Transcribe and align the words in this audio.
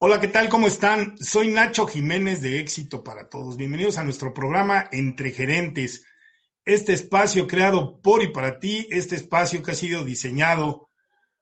Hola, 0.00 0.20
¿qué 0.20 0.28
tal? 0.28 0.48
¿Cómo 0.48 0.68
están? 0.68 1.18
Soy 1.18 1.48
Nacho 1.48 1.84
Jiménez 1.84 2.40
de 2.40 2.60
Éxito 2.60 3.02
para 3.02 3.28
Todos. 3.28 3.56
Bienvenidos 3.56 3.98
a 3.98 4.04
nuestro 4.04 4.32
programa 4.32 4.88
Entre 4.92 5.32
Gerentes. 5.32 6.04
Este 6.64 6.92
espacio 6.92 7.48
creado 7.48 8.00
por 8.00 8.22
y 8.22 8.28
para 8.28 8.60
ti, 8.60 8.86
este 8.92 9.16
espacio 9.16 9.60
que 9.60 9.72
ha 9.72 9.74
sido 9.74 10.04
diseñado 10.04 10.88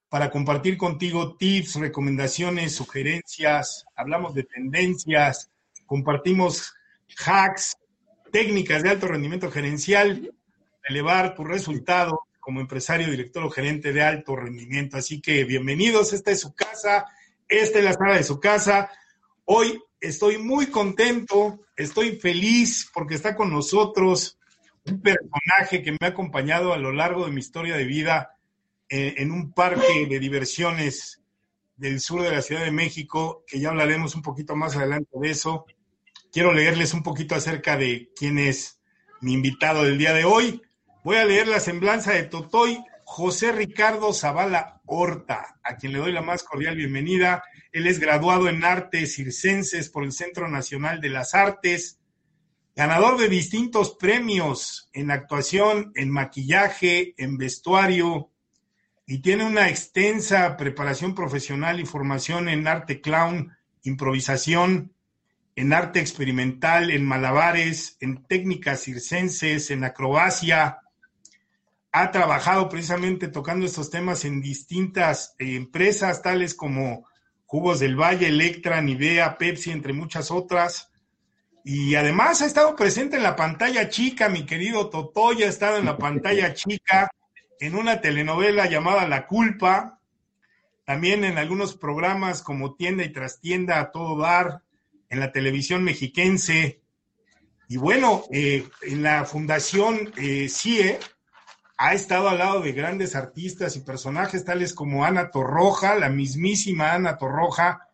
para 0.08 0.30
compartir 0.30 0.79
contigo 0.79 1.37
tips, 1.37 1.74
recomendaciones, 1.74 2.74
sugerencias, 2.74 3.84
hablamos 3.95 4.32
de 4.32 4.45
tendencias, 4.45 5.50
compartimos 5.84 6.73
hacks, 7.27 7.77
técnicas 8.32 8.82
de 8.82 8.88
alto 8.88 9.07
rendimiento 9.07 9.50
gerencial, 9.50 10.34
elevar 10.88 11.34
tu 11.34 11.45
resultado 11.45 12.20
como 12.41 12.62
empresario, 12.62 13.11
director 13.11 13.45
o 13.45 13.50
gerente 13.50 13.93
de 13.93 14.02
alto 14.02 14.34
rendimiento. 14.34 14.96
Así 14.96 15.20
que 15.20 15.45
bienvenidos, 15.45 16.14
esta 16.14 16.30
es 16.30 16.41
su 16.41 16.54
casa 16.54 17.04
esta 17.49 17.79
es 17.79 17.85
la 17.85 17.93
sala 17.93 18.17
de 18.17 18.25
su 18.25 18.41
casa. 18.41 18.91
Hoy 19.45 19.81
estoy 20.00 20.39
muy 20.39 20.67
contento, 20.67 21.61
estoy 21.77 22.17
feliz 22.17 22.91
porque 22.93 23.14
está 23.14 23.37
con 23.37 23.50
nosotros 23.50 24.39
un 24.85 25.00
personaje 25.00 25.82
que 25.82 25.93
me 25.93 25.99
ha 26.03 26.07
acompañado 26.07 26.73
a 26.73 26.79
lo 26.79 26.93
largo 26.93 27.25
de 27.25 27.32
mi 27.32 27.40
historia 27.40 27.77
de 27.77 27.85
vida 27.85 28.37
eh, 28.89 29.14
en 29.18 29.32
un 29.32 29.53
parque 29.53 30.07
de 30.09 30.21
diversiones 30.21 31.23
del 31.77 32.01
sur 32.01 32.23
de 32.23 32.31
la 32.31 32.42
Ciudad 32.42 32.64
de 32.64 32.70
México, 32.70 33.45
que 33.47 33.61
ya 33.61 33.70
hablaremos 33.70 34.15
un 34.15 34.23
poquito 34.23 34.56
más 34.56 34.77
adelante 34.77 35.11
de 35.20 35.31
eso. 35.31 35.67
Quiero 36.33 36.53
leerles 36.53 36.95
un 36.95 37.03
poquito 37.03 37.34
acerca 37.34 37.77
de 37.77 38.11
quién 38.17 38.39
es 38.39 38.81
mi 39.20 39.33
invitado 39.33 39.83
del 39.83 39.98
día 39.98 40.12
de 40.12 40.25
hoy. 40.25 40.62
Voy 41.05 41.17
a 41.17 41.25
leer 41.25 41.48
la 41.48 41.61
semblanza 41.61 42.12
de 42.12 42.25
Totoy 42.25 42.83
José 43.09 43.53
Ricardo 43.53 44.12
Zavala 44.12 44.83
Horta, 44.84 45.61
a 45.62 45.77
quien 45.77 45.92
le 45.92 46.01
doy 46.01 46.12
la 46.12 46.23
más 46.23 46.42
cordial 46.42 46.77
bienvenida. 46.77 47.45
Él 47.70 47.87
es 47.87 48.01
graduado 48.01 48.48
en 48.48 48.65
artes 48.65 49.15
circenses 49.15 49.89
por 49.89 50.03
el 50.03 50.11
Centro 50.11 50.48
Nacional 50.48 51.01
de 51.01 51.11
las 51.11 51.33
Artes, 51.33 52.01
ganador 52.75 53.17
de 53.17 53.29
distintos 53.29 53.95
premios 53.95 54.91
en 54.93 55.13
actuación, 55.13 55.93
en 55.95 56.11
maquillaje, 56.11 57.15
en 57.17 57.39
vestuario, 57.39 58.33
y 59.07 59.23
tiene 59.23 59.45
una 59.45 59.69
extensa 59.69 60.57
preparación 60.57 61.15
profesional 61.15 61.79
y 61.79 61.87
formación 61.87 62.48
en 62.48 62.67
arte 62.67 63.01
clown, 63.01 63.57
improvisación, 63.85 64.93
en 65.55 65.73
arte 65.73 66.01
experimental, 66.01 66.91
en 66.91 67.05
malabares, 67.05 67.98
en 68.01 68.25
técnicas 68.25 68.81
circenses, 68.81 69.70
en 69.70 69.85
acrobacia, 69.85 70.81
ha 71.98 72.11
trabajado 72.11 72.69
precisamente 72.69 73.28
tocando 73.28 73.64
estos 73.64 73.89
temas 73.89 74.27
en 74.27 74.42
distintas 74.42 75.34
empresas, 75.39 76.20
tales 76.20 76.55
como 76.55 77.08
Jugos 77.47 77.80
del 77.80 77.97
Valle, 77.97 78.28
Electra, 78.28 78.83
Nivea, 78.83 79.39
Pepsi, 79.39 79.70
entre 79.70 79.94
muchas 79.94 80.30
otras. 80.30 80.92
Y 81.64 81.94
además 81.94 82.42
ha 82.42 82.47
estado 82.47 82.77
presente 82.77 83.17
en 83.17 83.22
la 83.22 83.34
pantalla 83.34 83.89
chica, 83.89 84.28
mi 84.28 84.44
querido 84.44 84.91
Totoya 84.91 85.47
ha 85.47 85.48
estado 85.48 85.78
en 85.78 85.86
la 85.86 85.97
pantalla 85.97 86.52
chica 86.52 87.11
en 87.61 87.74
una 87.74 88.02
telenovela 88.02 88.67
llamada 88.67 89.08
La 89.08 89.27
Culpa, 89.27 89.98
también 90.84 91.24
en 91.24 91.39
algunos 91.39 91.78
programas 91.78 92.42
como 92.42 92.74
Tienda 92.74 93.05
y 93.05 93.12
Trastienda 93.12 93.80
a 93.80 93.91
todo 93.91 94.20
dar, 94.20 94.61
en 95.08 95.19
la 95.19 95.33
televisión 95.33 95.83
mexiquense. 95.83 96.83
Y 97.69 97.78
bueno, 97.78 98.24
eh, 98.30 98.69
en 98.83 99.02
la 99.02 99.24
Fundación 99.24 100.12
eh, 100.19 100.50
CIE, 100.50 100.98
ha 101.79 101.93
estado 101.93 102.29
al 102.29 102.39
lado 102.39 102.61
de 102.61 102.73
grandes 102.73 103.15
artistas 103.15 103.77
y 103.77 103.81
personajes 103.81 104.45
tales 104.45 104.73
como 104.73 105.05
Ana 105.05 105.31
Torroja, 105.31 105.95
la 105.97 106.09
mismísima 106.09 106.93
Ana 106.93 107.19
Torroja, 107.19 107.89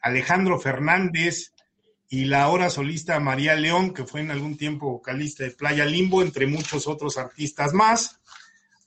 Alejandro 0.00 0.58
Fernández 0.58 1.52
y 2.08 2.24
la 2.24 2.42
ahora 2.42 2.70
solista 2.70 3.20
María 3.20 3.54
León, 3.54 3.94
que 3.94 4.04
fue 4.04 4.20
en 4.20 4.32
algún 4.32 4.56
tiempo 4.56 4.90
vocalista 4.90 5.44
de 5.44 5.52
Playa 5.52 5.84
Limbo, 5.84 6.22
entre 6.22 6.46
muchos 6.46 6.88
otros 6.88 7.18
artistas 7.18 7.72
más. 7.72 8.18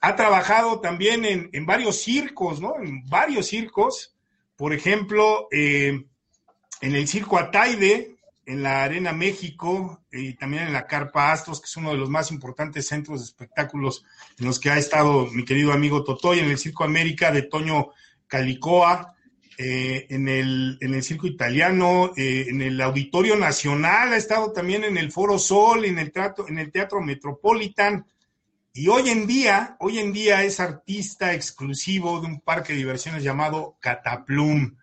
Ha 0.02 0.18
trabajado 0.18 0.82
también 0.82 1.24
en, 1.24 1.66
varios 1.66 2.02
circos, 2.02 2.60
¿no? 2.60 2.76
En 2.84 3.08
varios 3.08 3.48
circos. 3.48 4.14
Por 4.58 4.74
ejemplo, 4.74 5.48
eh, 5.52 6.04
en 6.82 6.96
el 6.96 7.08
Circo 7.08 7.38
Ataide, 7.38 8.18
en 8.46 8.64
la 8.64 8.84
Arena 8.84 9.14
México 9.14 10.04
y 10.12 10.34
también 10.34 10.64
en 10.64 10.74
la 10.74 10.86
Carpa 10.86 11.32
Astros, 11.32 11.62
que 11.62 11.66
es 11.66 11.78
uno 11.78 11.92
de 11.92 11.98
los 11.98 12.10
más 12.10 12.32
importantes 12.32 12.88
centros 12.88 13.20
de 13.20 13.26
espectáculos 13.26 14.06
en 14.38 14.46
los 14.46 14.60
que 14.60 14.70
ha 14.70 14.78
estado 14.78 15.28
mi 15.28 15.46
querido 15.46 15.72
amigo 15.72 16.04
Totoy, 16.04 16.40
en 16.40 16.50
el 16.50 16.58
Circo 16.58 16.84
América 16.84 17.32
de 17.32 17.44
Toño 17.44 17.90
Calicoa, 18.28 19.16
eh, 19.58 20.08
en, 20.10 20.28
el, 20.28 20.78
en 20.82 20.94
el 20.94 21.04
Circo 21.04 21.28
Italiano, 21.28 22.12
eh, 22.18 22.48
en 22.50 22.62
el 22.62 22.82
Auditorio 22.82 23.36
Nacional, 23.36 24.14
ha 24.14 24.18
estado 24.18 24.52
también 24.52 24.84
en 24.84 24.98
el 24.98 25.12
Foro 25.12 25.38
Sol, 25.38 25.86
en 25.86 26.00
el, 26.00 26.12
teatro, 26.12 26.48
en 26.48 26.58
el 26.58 26.72
Teatro 26.72 27.02
Metropolitan, 27.02 28.06
y 28.74 28.88
hoy 28.88 29.10
en 29.10 29.28
día, 29.28 29.78
hoy 29.80 30.00
en 30.00 30.12
día 30.12 30.44
es 30.44 30.60
artista 30.60 31.34
exclusivo 31.34 32.20
de 32.20 32.26
un 32.26 32.42
parque 32.42 32.74
de 32.74 32.80
diversiones 32.80 33.24
llamado 33.24 33.78
Cataplum. 33.80 34.76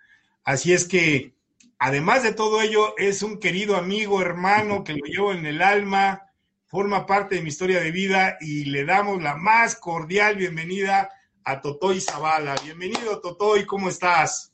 Así 0.45 0.73
es 0.73 0.87
que 0.87 1.35
Además 1.83 2.23
de 2.23 2.35
todo 2.35 2.61
ello, 2.61 2.95
es 2.99 3.23
un 3.23 3.41
querido 3.41 3.75
amigo, 3.75 4.21
hermano, 4.21 4.85
que 4.85 4.93
lo 4.93 5.07
llevo 5.07 5.33
en 5.33 5.47
el 5.47 5.63
alma, 5.63 6.31
forma 6.67 7.07
parte 7.07 7.37
de 7.37 7.41
mi 7.41 7.49
historia 7.49 7.81
de 7.81 7.91
vida 7.91 8.37
y 8.39 8.67
le 8.67 8.85
damos 8.85 9.23
la 9.23 9.35
más 9.35 9.77
cordial 9.77 10.37
bienvenida 10.37 11.09
a 11.43 11.63
Totoy 11.63 11.99
Zavala. 12.03 12.55
Bienvenido, 12.63 13.19
Totoy, 13.23 13.65
¿cómo 13.65 13.89
estás? 13.89 14.53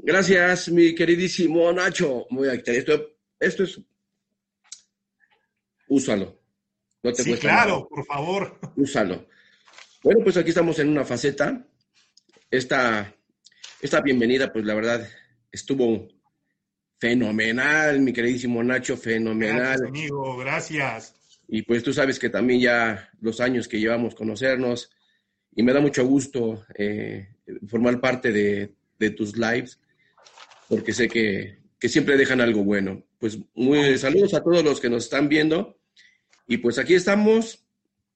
Gracias, 0.00 0.68
mi 0.68 0.94
queridísimo 0.94 1.72
Nacho. 1.72 2.26
Muy 2.28 2.48
esto, 2.48 3.02
esto 3.40 3.62
es. 3.64 3.80
Úsalo. 5.88 6.38
No 7.02 7.12
te 7.14 7.22
sí, 7.22 7.34
claro, 7.36 7.88
por 7.88 8.04
favor. 8.04 8.60
Úsalo. 8.76 9.26
Bueno, 10.02 10.20
pues 10.22 10.36
aquí 10.36 10.50
estamos 10.50 10.78
en 10.80 10.90
una 10.90 11.06
faceta. 11.06 11.66
Esta, 12.50 13.10
esta 13.80 14.02
bienvenida, 14.02 14.52
pues 14.52 14.66
la 14.66 14.74
verdad, 14.74 15.08
estuvo 15.50 16.17
Fenomenal, 16.98 18.00
mi 18.00 18.12
queridísimo 18.12 18.62
Nacho, 18.62 18.96
fenomenal. 18.96 19.78
Gracias, 19.78 19.88
amigo, 19.88 20.36
gracias. 20.36 21.14
Y 21.46 21.62
pues 21.62 21.82
tú 21.82 21.92
sabes 21.92 22.18
que 22.18 22.28
también 22.28 22.60
ya 22.60 23.10
los 23.20 23.40
años 23.40 23.68
que 23.68 23.78
llevamos 23.78 24.14
conocernos, 24.14 24.90
y 25.54 25.62
me 25.62 25.72
da 25.72 25.80
mucho 25.80 26.04
gusto 26.06 26.64
eh, 26.74 27.28
formar 27.68 28.00
parte 28.00 28.32
de, 28.32 28.74
tus 29.10 29.36
lives, 29.36 29.80
porque 30.68 30.92
sé 30.92 31.08
que, 31.08 31.58
siempre 31.80 32.16
dejan 32.16 32.40
algo 32.40 32.64
bueno. 32.64 33.02
Pues 33.18 33.38
muy 33.54 33.96
saludos 33.96 34.34
a 34.34 34.42
todos 34.42 34.64
los 34.64 34.80
que 34.80 34.90
nos 34.90 35.04
están 35.04 35.28
viendo, 35.28 35.78
y 36.48 36.58
pues 36.58 36.78
aquí 36.78 36.94
estamos 36.94 37.64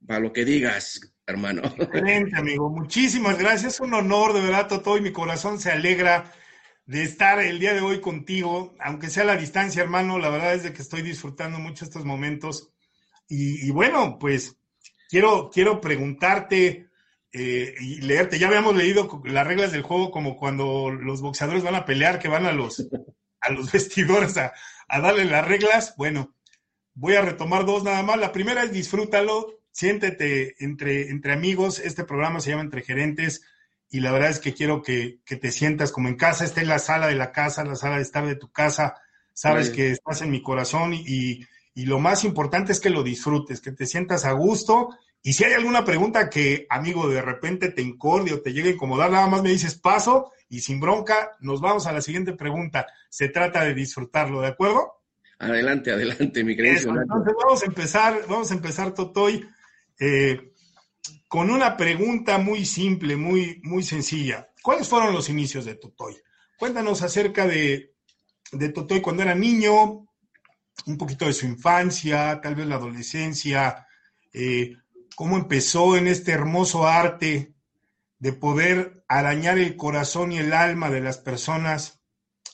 para 0.04 0.20
lo 0.20 0.32
que 0.32 0.44
digas, 0.44 1.14
hermano. 1.24 1.62
Excelente, 1.78 2.36
amigo. 2.36 2.68
Muchísimas 2.68 3.38
gracias. 3.38 3.78
Un 3.78 3.94
honor, 3.94 4.32
de 4.32 4.40
verdad, 4.40 4.68
todo 4.82 4.98
y 4.98 5.02
mi 5.02 5.12
corazón 5.12 5.60
se 5.60 5.70
alegra 5.70 6.32
de 6.86 7.02
estar 7.02 7.40
el 7.40 7.58
día 7.58 7.74
de 7.74 7.80
hoy 7.80 8.00
contigo, 8.00 8.74
aunque 8.80 9.10
sea 9.10 9.22
a 9.22 9.26
la 9.26 9.36
distancia, 9.36 9.82
hermano. 9.82 10.18
La 10.18 10.30
verdad 10.30 10.54
es 10.54 10.62
de 10.62 10.72
que 10.72 10.82
estoy 10.82 11.02
disfrutando 11.02 11.58
mucho 11.58 11.84
estos 11.84 12.04
momentos. 12.04 12.70
Y, 13.28 13.70
bueno, 13.70 14.18
pues 14.18 14.58
quiero, 15.08 15.50
quiero 15.50 15.80
preguntarte 15.80 16.90
eh, 17.32 17.74
y 17.80 18.02
leerte. 18.02 18.38
Ya 18.38 18.48
habíamos 18.48 18.76
leído 18.76 19.22
las 19.24 19.46
reglas 19.46 19.72
del 19.72 19.82
juego 19.82 20.10
como 20.10 20.36
cuando 20.36 20.90
los 20.90 21.22
boxeadores 21.22 21.62
van 21.62 21.76
a 21.76 21.86
pelear, 21.86 22.18
que 22.18 22.28
van 22.28 22.44
a 22.44 22.52
los, 22.52 22.86
a 23.40 23.50
los 23.52 23.72
vestidores 23.72 24.36
a, 24.36 24.52
a 24.88 25.00
darle 25.00 25.24
las 25.24 25.46
reglas. 25.48 25.94
Bueno, 25.96 26.34
voy 26.92 27.14
a 27.14 27.22
retomar 27.22 27.64
dos 27.64 27.84
nada 27.84 28.02
más. 28.02 28.18
La 28.18 28.32
primera 28.32 28.64
es 28.64 28.72
disfrútalo, 28.72 29.60
siéntete 29.70 30.62
entre, 30.62 31.08
entre 31.08 31.32
amigos. 31.32 31.78
Este 31.78 32.04
programa 32.04 32.40
se 32.40 32.50
llama 32.50 32.62
Entre 32.62 32.82
Gerentes 32.82 33.42
y 33.92 34.00
la 34.00 34.10
verdad 34.10 34.30
es 34.30 34.38
que 34.38 34.54
quiero 34.54 34.82
que, 34.82 35.20
te 35.26 35.52
sientas 35.52 35.92
como 35.92 36.08
en 36.08 36.16
casa, 36.16 36.46
esté 36.46 36.62
en 36.62 36.68
la 36.68 36.78
sala 36.78 37.08
de 37.08 37.14
la 37.14 37.30
casa, 37.30 37.62
la 37.62 37.76
sala 37.76 37.96
de 37.96 38.02
estar 38.02 38.26
de 38.26 38.36
tu 38.36 38.50
casa, 38.50 38.94
sabes 39.34 39.68
que 39.68 39.90
estás 39.90 40.22
en 40.22 40.30
mi 40.30 40.42
corazón 40.42 40.94
y, 40.94 41.46
lo 41.74 41.98
más 41.98 42.24
importante 42.24 42.72
es 42.72 42.80
que 42.80 42.90
lo 42.90 43.02
disfrutes, 43.02 43.60
que 43.60 43.72
te 43.72 43.86
sientas 43.86 44.24
a 44.24 44.32
gusto 44.32 44.90
y 45.22 45.34
si 45.34 45.44
hay 45.44 45.52
alguna 45.52 45.84
pregunta 45.84 46.30
que, 46.30 46.66
amigo, 46.70 47.06
de 47.06 47.20
repente 47.20 47.68
te 47.68 47.82
incorde 47.82 48.32
o 48.32 48.40
te 48.40 48.54
llegue 48.54 48.70
a 48.70 48.72
incomodar, 48.72 49.10
nada 49.10 49.26
más 49.26 49.42
me 49.42 49.50
dices 49.50 49.74
paso 49.74 50.32
y 50.48 50.60
sin 50.60 50.80
bronca, 50.80 51.36
nos 51.40 51.60
vamos 51.60 51.86
a 51.86 51.92
la 51.92 52.00
siguiente 52.00 52.32
pregunta. 52.32 52.86
Se 53.10 53.28
trata 53.28 53.62
de 53.62 53.74
disfrutarlo, 53.74 54.40
¿de 54.40 54.48
acuerdo? 54.48 55.02
Adelante, 55.38 55.92
adelante, 55.92 56.42
mi 56.44 56.56
querido. 56.56 56.94
Entonces 56.98 57.34
vamos 57.42 57.62
a 57.62 57.66
empezar, 57.66 58.20
vamos 58.26 58.50
a 58.50 58.54
empezar, 58.54 58.94
Totoy. 58.94 59.46
Eh, 60.00 60.51
con 61.32 61.50
una 61.50 61.78
pregunta 61.78 62.36
muy 62.36 62.66
simple, 62.66 63.16
muy, 63.16 63.58
muy 63.62 63.82
sencilla. 63.82 64.50
¿Cuáles 64.60 64.86
fueron 64.86 65.14
los 65.14 65.30
inicios 65.30 65.64
de 65.64 65.76
Totoy? 65.76 66.14
Cuéntanos 66.58 67.00
acerca 67.00 67.46
de, 67.46 67.94
de 68.52 68.68
Totoy 68.68 69.00
cuando 69.00 69.22
era 69.22 69.34
niño, 69.34 70.06
un 70.84 70.98
poquito 70.98 71.24
de 71.24 71.32
su 71.32 71.46
infancia, 71.46 72.38
tal 72.42 72.54
vez 72.54 72.66
la 72.66 72.74
adolescencia, 72.74 73.86
eh, 74.34 74.76
cómo 75.16 75.38
empezó 75.38 75.96
en 75.96 76.06
este 76.06 76.32
hermoso 76.32 76.86
arte 76.86 77.54
de 78.18 78.32
poder 78.34 79.02
arañar 79.08 79.56
el 79.56 79.74
corazón 79.74 80.32
y 80.32 80.36
el 80.36 80.52
alma 80.52 80.90
de 80.90 81.00
las 81.00 81.16
personas 81.16 82.02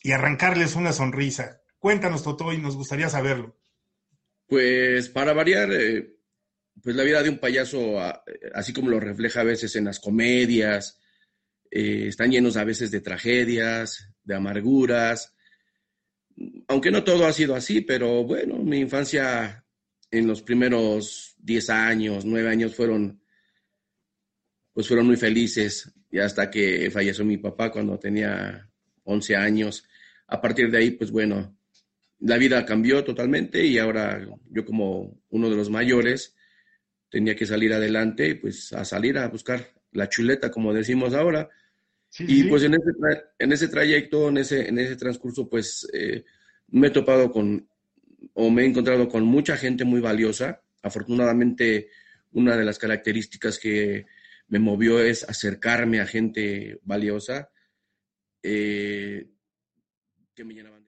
y 0.04 0.12
arrancarles 0.12 0.76
una 0.76 0.92
sonrisa. 0.92 1.62
Cuéntanos, 1.80 2.22
Toto, 2.22 2.52
y 2.52 2.58
nos 2.58 2.76
gustaría 2.76 3.08
saberlo. 3.08 3.58
Pues 4.46 5.08
para 5.08 5.32
variar, 5.32 5.68
eh, 5.72 6.17
pues 6.82 6.96
la 6.96 7.02
vida 7.02 7.22
de 7.22 7.30
un 7.30 7.38
payaso, 7.38 7.98
así 8.54 8.72
como 8.72 8.90
lo 8.90 9.00
refleja 9.00 9.40
a 9.40 9.44
veces 9.44 9.74
en 9.76 9.84
las 9.84 10.00
comedias, 10.00 11.00
eh, 11.70 12.06
están 12.08 12.30
llenos 12.30 12.56
a 12.56 12.64
veces 12.64 12.90
de 12.90 13.00
tragedias, 13.00 14.08
de 14.22 14.34
amarguras, 14.34 15.34
aunque 16.68 16.90
no 16.90 17.04
todo 17.04 17.26
ha 17.26 17.32
sido 17.32 17.54
así, 17.54 17.80
pero 17.80 18.24
bueno, 18.24 18.56
mi 18.58 18.78
infancia 18.78 19.64
en 20.10 20.26
los 20.26 20.42
primeros 20.42 21.34
10 21.38 21.70
años, 21.70 22.24
9 22.24 22.48
años 22.48 22.74
fueron, 22.74 23.20
pues 24.72 24.86
fueron 24.86 25.06
muy 25.06 25.16
felices, 25.16 25.92
y 26.10 26.18
hasta 26.18 26.50
que 26.50 26.90
falleció 26.90 27.24
mi 27.24 27.38
papá 27.38 27.70
cuando 27.70 27.98
tenía 27.98 28.70
11 29.04 29.36
años. 29.36 29.84
A 30.26 30.40
partir 30.40 30.70
de 30.70 30.78
ahí, 30.78 30.90
pues 30.92 31.10
bueno, 31.10 31.58
la 32.20 32.38
vida 32.38 32.64
cambió 32.64 33.04
totalmente 33.04 33.64
y 33.64 33.78
ahora 33.78 34.26
yo 34.50 34.64
como 34.64 35.20
uno 35.28 35.50
de 35.50 35.56
los 35.56 35.70
mayores 35.70 36.34
tenía 37.08 37.34
que 37.34 37.46
salir 37.46 37.72
adelante, 37.72 38.34
pues 38.36 38.72
a 38.72 38.84
salir 38.84 39.18
a 39.18 39.28
buscar 39.28 39.72
la 39.92 40.08
chuleta, 40.08 40.50
como 40.50 40.72
decimos 40.72 41.14
ahora. 41.14 41.48
y 42.18 42.44
pues 42.44 42.62
en 42.62 42.74
ese, 42.74 42.90
en 43.38 43.52
ese 43.52 43.68
trayecto, 43.68 44.28
en 44.28 44.38
ese, 44.38 44.68
en 44.68 44.78
ese 44.78 44.96
transcurso, 44.96 45.48
pues 45.48 45.88
eh, 45.92 46.24
me 46.68 46.88
he 46.88 46.90
topado 46.90 47.30
con, 47.30 47.68
o 48.34 48.50
me 48.50 48.62
he 48.62 48.66
encontrado 48.66 49.08
con 49.08 49.24
mucha 49.24 49.56
gente 49.56 49.84
muy 49.84 50.00
valiosa. 50.00 50.62
Afortunadamente, 50.82 51.88
una 52.32 52.56
de 52.56 52.64
las 52.64 52.78
características 52.78 53.58
que 53.58 54.06
me 54.48 54.58
movió 54.58 55.00
es 55.00 55.28
acercarme 55.28 56.00
a 56.00 56.06
gente 56.06 56.80
valiosa 56.82 57.50
eh, 58.42 59.28
que 60.34 60.44
me 60.44 60.54
llenaban. 60.54 60.87